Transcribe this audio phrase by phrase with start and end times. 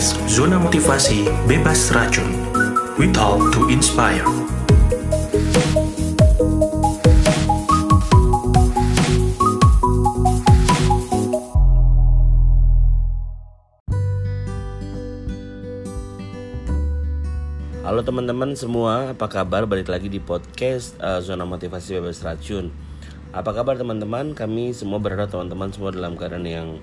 [0.00, 2.32] podcast Zona Motivasi Bebas Racun.
[2.96, 4.24] We talk to inspire.
[17.84, 19.68] Halo teman-teman semua, apa kabar?
[19.68, 22.72] Balik lagi di podcast uh, Zona Motivasi Bebas Racun.
[23.36, 24.32] Apa kabar teman-teman?
[24.32, 26.80] Kami semua berharap teman-teman semua dalam keadaan yang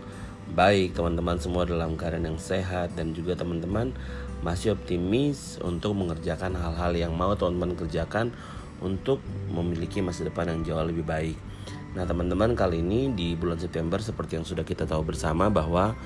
[0.53, 3.91] baik, teman-teman semua dalam keadaan yang sehat dan juga teman-teman
[4.45, 8.31] masih optimis untuk mengerjakan hal-hal yang mau teman-teman kerjakan
[8.79, 9.19] untuk
[9.49, 11.38] memiliki masa depan yang jauh lebih baik.
[11.97, 15.97] Nah, teman-teman kali ini di bulan September seperti yang sudah kita tahu bersama bahwa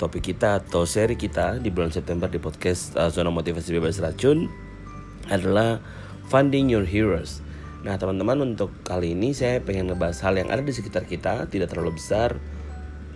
[0.00, 4.50] topik kita atau seri kita di bulan September di podcast uh, Zona Motivasi Bebas Racun
[5.30, 5.78] adalah
[6.26, 7.44] Funding Your Heroes.
[7.84, 11.70] Nah teman-teman untuk kali ini saya pengen ngebahas hal yang ada di sekitar kita tidak
[11.70, 12.40] terlalu besar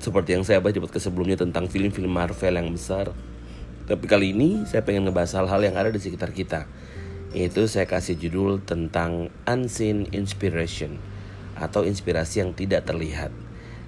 [0.09, 3.13] seperti yang saya bahas di podcast sebelumnya tentang film-film Marvel yang besar.
[3.85, 6.65] Tapi kali ini saya pengen ngebahas hal-hal yang ada di sekitar kita.
[7.37, 10.97] Yaitu saya kasih judul tentang Unseen Inspiration
[11.61, 13.29] atau inspirasi yang tidak terlihat.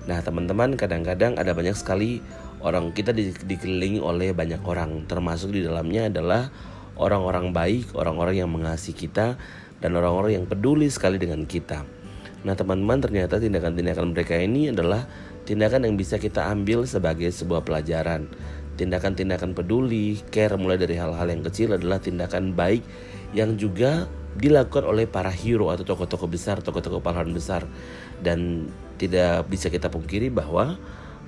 [0.04, 2.20] Nah teman-teman kadang-kadang ada banyak sekali
[2.60, 6.52] orang kita di, dikelilingi oleh banyak orang termasuk di dalamnya adalah
[7.00, 9.40] orang-orang baik, orang-orang yang mengasihi kita
[9.80, 11.88] dan orang-orang yang peduli sekali dengan kita.
[12.40, 15.04] Nah, teman-teman, ternyata tindakan-tindakan mereka ini adalah
[15.44, 18.30] tindakan yang bisa kita ambil sebagai sebuah pelajaran.
[18.80, 22.80] Tindakan-tindakan peduli, care mulai dari hal-hal yang kecil adalah tindakan baik
[23.36, 24.08] yang juga
[24.40, 27.66] dilakukan oleh para hero atau tokoh-tokoh besar, tokoh-tokoh pahlawan besar.
[28.24, 30.80] Dan tidak bisa kita pungkiri bahwa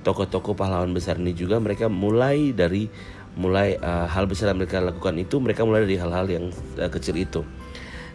[0.03, 2.91] tokoh-tokoh pahlawan besar ini juga mereka mulai dari
[3.33, 6.45] mulai uh, hal besar yang mereka lakukan itu mereka mulai dari hal-hal yang
[6.77, 7.41] uh, kecil itu.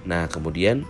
[0.07, 0.87] Nah kemudian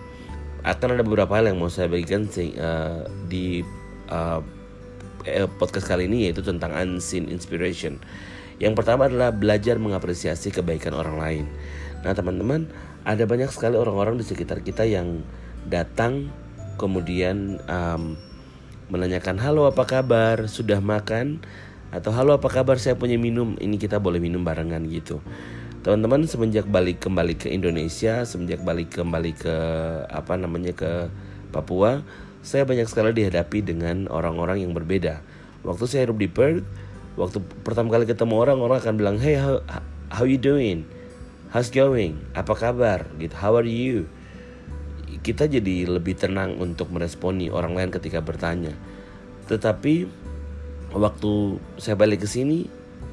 [0.61, 3.65] akan ada beberapa hal yang mau saya bagikan uh, di
[4.11, 4.43] uh,
[5.59, 7.99] podcast kali ini yaitu tentang unseen inspiration.
[8.59, 11.45] Yang pertama adalah belajar mengapresiasi kebaikan orang lain.
[12.03, 12.67] Nah teman-teman
[13.07, 15.23] ada banyak sekali orang-orang di sekitar kita yang
[15.67, 16.27] datang
[16.75, 18.19] kemudian um,
[18.91, 20.47] menanyakan halo apa kabar?
[20.51, 21.39] Sudah makan?
[21.89, 22.77] Atau halo apa kabar?
[22.77, 23.55] Saya punya minum.
[23.57, 25.23] Ini kita boleh minum barengan gitu.
[25.79, 29.55] Teman-teman semenjak balik kembali ke Indonesia semenjak balik kembali ke
[30.11, 31.07] apa namanya ke
[31.55, 32.03] Papua
[32.45, 35.21] saya banyak sekali dihadapi dengan orang-orang yang berbeda
[35.63, 36.63] waktu saya hidup di Perth
[37.19, 39.59] waktu pertama kali ketemu orang orang akan bilang hey how,
[40.07, 40.87] how you doing
[41.51, 44.07] how's going apa kabar gitu how are you
[45.19, 48.71] kita jadi lebih tenang untuk meresponi orang lain ketika bertanya.
[49.51, 50.07] Tetapi
[50.95, 51.31] waktu
[51.77, 52.69] saya balik ke sini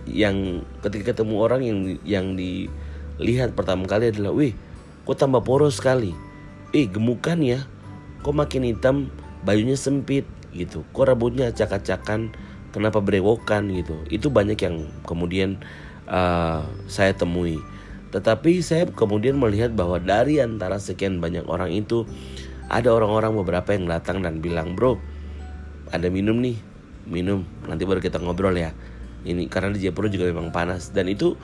[0.06, 4.54] yang ketika ketemu orang yang yang dilihat pertama kali adalah, "Wih,
[5.02, 6.14] kok tambah poros sekali."
[6.70, 7.66] "Eh, gemukan ya.
[8.26, 9.06] Kok makin hitam,
[9.46, 10.26] bajunya sempit."
[10.56, 10.82] gitu.
[10.96, 12.32] Kok rambutnya acak-acakan,
[12.72, 14.00] kenapa berewokan gitu.
[14.08, 15.60] Itu banyak yang kemudian
[16.08, 17.60] uh, saya temui.
[18.10, 22.08] Tetapi saya kemudian melihat bahwa dari antara sekian banyak orang itu
[22.72, 24.98] ada orang-orang beberapa yang datang dan bilang, "Bro,
[25.92, 26.56] ada minum nih,
[27.06, 27.44] minum.
[27.68, 28.72] Nanti baru kita ngobrol ya."
[29.26, 31.34] Ini karena di Jepura juga memang panas dan itu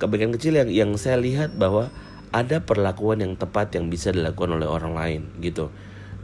[0.00, 1.92] kebaikan kecil yang yang saya lihat bahwa
[2.32, 5.68] ada perlakuan yang tepat yang bisa dilakukan oleh orang lain gitu.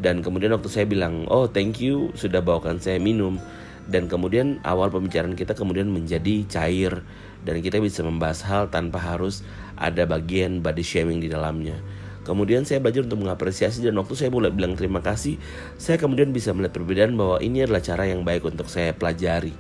[0.01, 3.37] Dan kemudian waktu saya bilang, "Oh, thank you sudah bawakan saya minum."
[3.83, 7.03] Dan kemudian awal pembicaraan kita kemudian menjadi cair
[7.43, 9.43] dan kita bisa membahas hal tanpa harus
[9.75, 11.75] ada bagian body shaming di dalamnya.
[12.23, 15.43] Kemudian saya belajar untuk mengapresiasi dan waktu saya mulai bilang terima kasih,
[15.75, 19.51] saya kemudian bisa melihat perbedaan bahwa ini adalah cara yang baik untuk saya pelajari.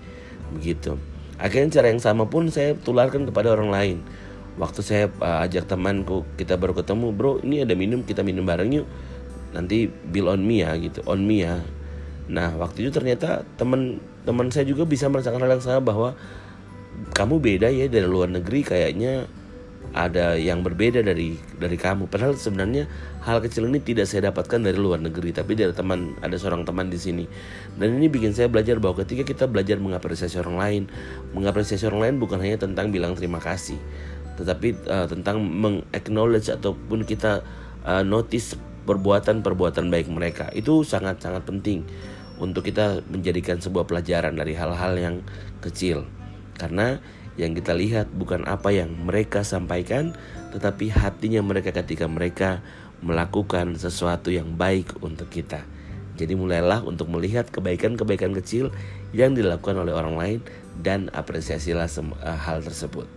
[0.54, 0.94] Begitu.
[1.42, 3.98] Akhirnya cara yang sama pun saya tularkan kepada orang lain.
[4.62, 8.70] Waktu saya uh, ajak temanku, kita baru ketemu, bro, ini ada minum, kita minum bareng
[8.70, 8.86] yuk.
[9.52, 11.60] Nanti bill on me ya, gitu, on me ya.
[12.32, 16.08] Nah, waktu itu ternyata teman-teman saya juga bisa merasakan hal yang sama bahwa
[17.12, 19.28] kamu beda ya dari luar negeri kayaknya
[19.92, 22.08] ada yang berbeda dari dari kamu.
[22.08, 22.88] Padahal sebenarnya
[23.20, 26.88] hal kecil ini tidak saya dapatkan dari luar negeri tapi dari teman ada seorang teman
[26.88, 27.24] di sini.
[27.76, 30.82] Dan ini bikin saya belajar bahwa ketika kita belajar mengapresiasi orang lain
[31.36, 33.76] mengapresiasi orang lain bukan hanya tentang bilang terima kasih
[34.36, 37.44] tetapi uh, tentang mengaknowledge ataupun kita
[37.84, 41.86] uh, notice perbuatan-perbuatan baik mereka itu sangat-sangat penting
[42.42, 45.16] untuk kita menjadikan sebuah pelajaran dari hal-hal yang
[45.62, 46.06] kecil
[46.58, 46.98] karena
[47.40, 50.12] yang kita lihat bukan apa yang mereka sampaikan,
[50.52, 52.60] tetapi hatinya mereka ketika mereka
[53.00, 55.64] melakukan sesuatu yang baik untuk kita.
[56.20, 58.68] Jadi mulailah untuk melihat kebaikan-kebaikan kecil
[59.16, 60.38] yang dilakukan oleh orang lain
[60.84, 63.08] dan apresiasilah eh, hal tersebut.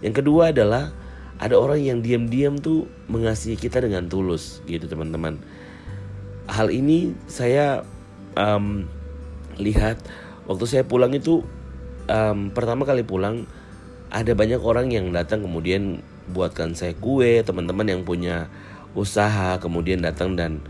[0.00, 0.94] Yang kedua adalah
[1.42, 5.42] ada orang yang diam-diam tuh mengasihi kita dengan tulus gitu teman-teman.
[6.46, 7.82] Hal ini saya
[8.38, 8.86] um,
[9.58, 9.98] lihat
[10.46, 11.42] waktu saya pulang itu
[12.06, 13.50] um, pertama kali pulang
[14.14, 18.46] ada banyak orang yang datang kemudian buatkan saya kue teman-teman yang punya
[18.94, 20.62] usaha kemudian datang dan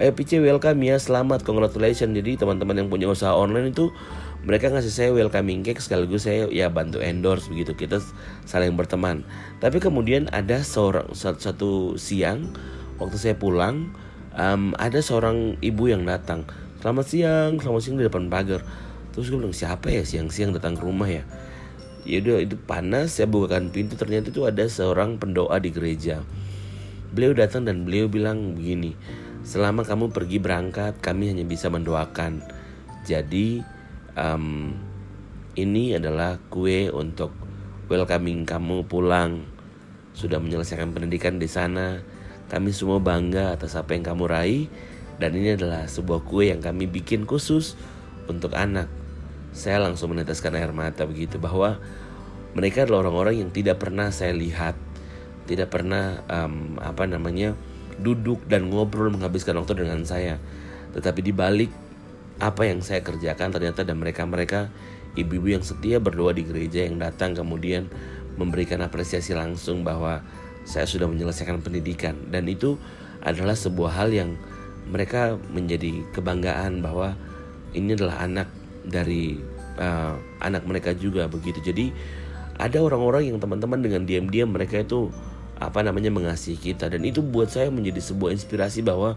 [0.00, 3.92] eh PC welcome ya selamat congratulations jadi teman-teman yang punya usaha online itu
[4.44, 7.72] mereka ngasih saya welcoming cake sekaligus saya ya bantu endorse begitu.
[7.72, 8.00] Kita
[8.44, 9.24] saling berteman.
[9.64, 12.52] Tapi kemudian ada seorang satu siang
[13.00, 13.88] waktu saya pulang
[14.36, 16.44] um, ada seorang ibu yang datang.
[16.84, 18.60] Selamat siang selamat siang di depan pagar.
[19.16, 21.24] Terus gue bilang siapa ya siang-siang datang ke rumah ya?
[22.04, 26.20] Ya udah itu panas saya bukakan pintu ternyata itu ada seorang pendoa di gereja.
[27.16, 28.92] Beliau datang dan beliau bilang begini
[29.44, 32.44] selama kamu pergi berangkat kami hanya bisa mendoakan.
[33.08, 33.64] Jadi
[34.18, 34.74] um,
[35.54, 37.30] ini adalah kue untuk
[37.86, 39.46] welcoming kamu pulang.
[40.14, 42.02] Sudah menyelesaikan pendidikan di sana.
[42.50, 44.64] Kami semua bangga atas apa yang kamu raih.
[45.18, 47.78] Dan ini adalah sebuah kue yang kami bikin khusus
[48.26, 48.90] untuk anak.
[49.54, 51.78] Saya langsung meneteskan air mata begitu bahwa
[52.58, 54.74] mereka adalah orang-orang yang tidak pernah saya lihat,
[55.46, 57.54] tidak pernah um, apa namanya
[58.02, 60.42] duduk dan ngobrol menghabiskan waktu dengan saya.
[60.94, 61.70] Tetapi di balik
[62.42, 64.70] apa yang saya kerjakan ternyata ada mereka-mereka
[65.14, 67.86] ibu-ibu yang setia berdoa di gereja yang datang kemudian
[68.34, 70.22] memberikan apresiasi langsung bahwa
[70.66, 72.74] saya sudah menyelesaikan pendidikan dan itu
[73.22, 74.30] adalah sebuah hal yang
[74.90, 77.16] mereka menjadi kebanggaan bahwa
[77.72, 78.48] ini adalah anak
[78.84, 79.40] dari
[79.80, 81.60] uh, anak mereka juga begitu.
[81.64, 81.90] Jadi
[82.60, 85.10] ada orang-orang yang teman-teman dengan diam-diam mereka itu
[85.58, 89.14] apa namanya mengasihi kita dan itu buat saya menjadi sebuah inspirasi bahwa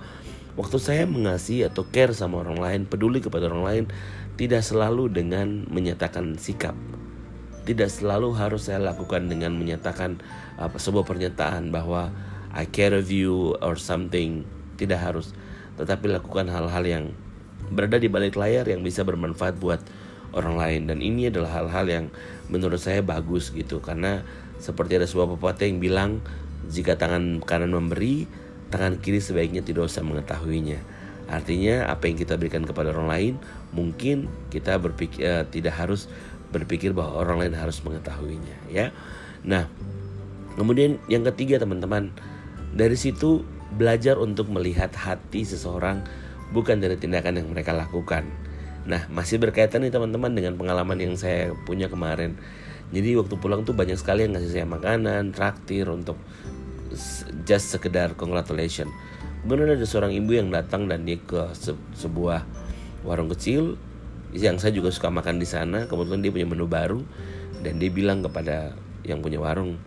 [0.58, 3.84] waktu saya mengasihi atau care sama orang lain, peduli kepada orang lain
[4.36, 6.74] tidak selalu dengan menyatakan sikap.
[7.64, 10.20] Tidak selalu harus saya lakukan dengan menyatakan
[10.58, 12.10] apa sebuah pernyataan bahwa
[12.52, 14.44] I care of you or something.
[14.78, 15.34] Tidak harus,
[15.78, 17.06] tetapi lakukan hal-hal yang
[17.70, 19.82] berada di balik layar yang bisa bermanfaat buat
[20.36, 22.06] orang lain dan ini adalah hal-hal yang
[22.48, 24.24] menurut saya bagus gitu karena
[24.62, 26.12] seperti ada sebuah pepatah yang bilang
[26.68, 28.28] jika tangan kanan memberi
[28.70, 30.80] tangan kiri sebaiknya tidak usah mengetahuinya
[31.28, 33.34] artinya apa yang kita berikan kepada orang lain
[33.76, 36.08] mungkin kita berpikir uh, tidak harus
[36.56, 38.96] berpikir bahwa orang lain harus mengetahuinya ya
[39.44, 39.68] nah
[40.56, 42.16] kemudian yang ketiga teman-teman
[42.72, 43.44] dari situ
[43.76, 46.04] belajar untuk melihat hati seseorang
[46.56, 48.24] bukan dari tindakan yang mereka lakukan.
[48.88, 52.40] Nah, masih berkaitan nih teman-teman dengan pengalaman yang saya punya kemarin.
[52.96, 56.16] Jadi waktu pulang tuh banyak sekali yang ngasih saya makanan, traktir untuk
[57.46, 58.90] just sekedar congratulation.
[59.46, 62.44] Kemudian ada seorang ibu yang datang dan dia ke se sebuah
[63.08, 63.80] warung kecil
[64.36, 65.88] yang saya juga suka makan di sana.
[65.88, 67.00] Kebetulan dia punya menu baru
[67.64, 68.76] dan dia bilang kepada
[69.08, 69.80] yang punya warung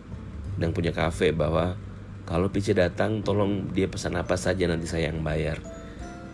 [0.57, 1.77] dan punya kafe bahwa
[2.25, 5.61] kalau Pice datang tolong dia pesan apa saja nanti saya yang bayar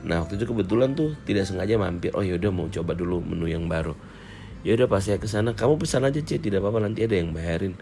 [0.05, 2.13] Nah waktu itu kebetulan tuh tidak sengaja mampir.
[2.13, 3.97] Oh yaudah mau coba dulu menu yang baru.
[4.61, 7.73] Yaudah pas saya ke sana, kamu pesan aja cek tidak apa-apa nanti ada yang bayarin.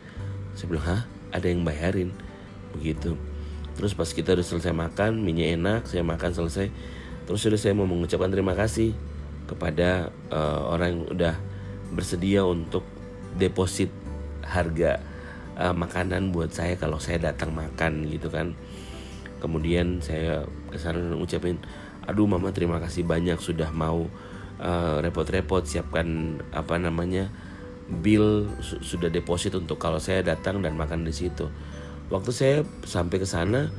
[0.56, 1.02] Saya bilang hah
[1.36, 2.10] ada yang bayarin
[2.76, 3.16] begitu.
[3.76, 6.68] Terus pas kita udah selesai makan, minyak enak, saya makan selesai.
[7.26, 8.96] Terus sudah saya mau mengucapkan terima kasih
[9.48, 11.36] kepada uh, orang yang udah
[11.92, 12.84] bersedia untuk
[13.36, 13.92] deposit
[14.44, 15.02] harga
[15.58, 18.56] uh, makanan buat saya kalau saya datang makan gitu kan.
[19.44, 21.60] Kemudian saya ke sana ngucapin
[22.06, 24.06] aduh mama terima kasih banyak sudah mau
[24.56, 27.28] repot repot-repot siapkan apa namanya
[27.86, 31.52] bill su sudah deposit untuk kalau saya datang dan makan di situ
[32.10, 33.70] waktu saya sampai ke sana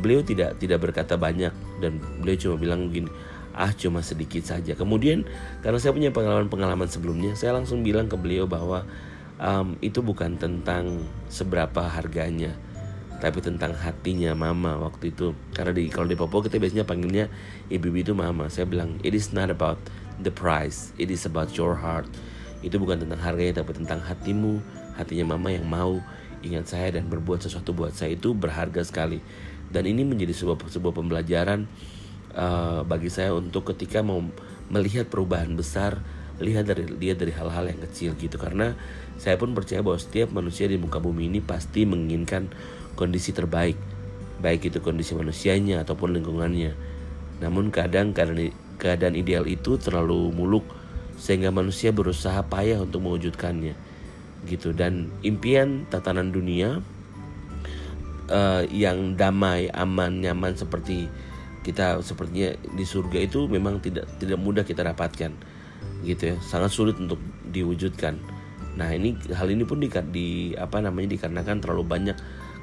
[0.00, 1.52] beliau tidak tidak berkata banyak.
[1.82, 3.10] Dan beliau cuma bilang gini
[3.52, 4.72] ah cuma sedikit saja.
[4.72, 5.24] Kemudian
[5.60, 8.84] karena saya punya pengalaman-pengalaman sebelumnya saya langsung bilang ke beliau bahwa
[9.36, 12.56] um, itu bukan tentang seberapa harganya
[13.22, 15.30] tapi tentang hatinya mama waktu itu.
[15.54, 17.30] Karena di kalau di Papua kita biasanya panggilnya
[17.70, 18.50] ibu-ibu itu mama.
[18.50, 19.78] Saya bilang it is not about
[20.18, 22.08] the price it is about your heart.
[22.66, 24.58] Itu bukan tentang harganya tapi tentang hatimu
[24.98, 26.02] hatinya mama yang mau
[26.42, 29.22] ingat saya dan berbuat sesuatu buat saya itu berharga sekali
[29.72, 31.64] dan ini menjadi sebuah sebuah pembelajaran
[32.36, 34.20] uh, bagi saya untuk ketika mau
[34.68, 36.02] melihat perubahan besar
[36.42, 38.74] lihat dari lihat dari hal-hal yang kecil gitu karena
[39.22, 42.50] saya pun percaya bahwa setiap manusia di muka bumi ini pasti menginginkan
[42.98, 43.78] kondisi terbaik,
[44.42, 46.74] baik itu kondisi manusianya ataupun lingkungannya.
[47.38, 48.50] Namun kadang keadaan,
[48.82, 50.66] keadaan ideal itu terlalu muluk
[51.18, 53.91] sehingga manusia berusaha payah untuk mewujudkannya.
[54.46, 54.74] Gitu.
[54.74, 56.82] Dan impian tatanan dunia
[58.32, 61.06] uh, yang damai, aman, nyaman seperti
[61.62, 65.30] kita sepertinya di surga itu memang tidak tidak mudah kita dapatkan
[66.02, 66.36] gitu ya.
[66.42, 68.18] Sangat sulit untuk diwujudkan.
[68.74, 72.16] Nah ini hal ini pun di, di apa namanya dikarenakan terlalu banyak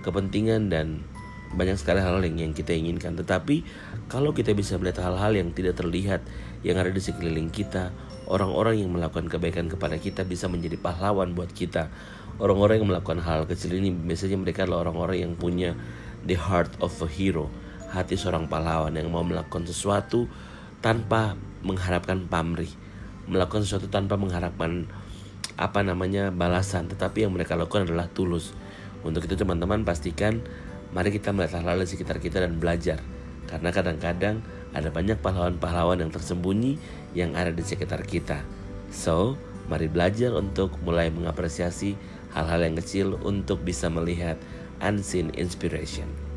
[0.03, 1.03] kepentingan dan
[1.49, 3.17] banyak sekali hal-hal yang, yang kita inginkan.
[3.17, 3.63] Tetapi
[4.11, 6.21] kalau kita bisa melihat hal-hal yang tidak terlihat
[6.61, 7.89] yang ada di sekeliling kita,
[8.29, 11.91] orang-orang yang melakukan kebaikan kepada kita bisa menjadi pahlawan buat kita.
[12.39, 15.75] orang-orang yang melakukan hal kecil ini biasanya mereka adalah orang-orang yang punya
[16.23, 17.51] the heart of a hero.
[17.91, 20.31] Hati seorang pahlawan yang mau melakukan sesuatu
[20.79, 21.35] tanpa
[21.67, 22.71] mengharapkan pamrih.
[23.27, 24.87] Melakukan sesuatu tanpa mengharapkan
[25.59, 26.87] apa namanya balasan.
[26.87, 28.55] Tetapi yang mereka lakukan adalah tulus.
[29.03, 30.39] Untuk itu teman-teman pastikan
[30.95, 33.03] mari kita melihat hal-hal di sekitar kita dan belajar.
[33.51, 34.39] Karena kadang-kadang
[34.73, 36.77] ada banyak pahlawan-pahlawan yang tersembunyi
[37.17, 38.45] yang ada di sekitar kita.
[38.93, 39.37] So,
[39.69, 41.97] mari belajar untuk mulai mengapresiasi
[42.33, 44.37] hal-hal yang kecil untuk bisa melihat
[44.81, 46.28] unseen inspiration.